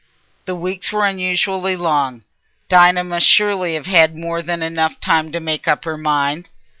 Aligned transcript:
The 0.45 0.55
weeks 0.55 0.91
were 0.91 1.05
unusually 1.05 1.75
long: 1.75 2.23
Dinah 2.69 3.03
must 3.03 3.27
surely 3.27 3.75
have 3.75 3.85
had 3.85 4.15
more 4.17 4.41
than 4.41 4.63
enough 4.63 4.99
time 4.99 5.31
to 5.31 5.39
make 5.39 5.67
up 5.67 5.85
her 5.85 5.95
mind. 5.95 6.49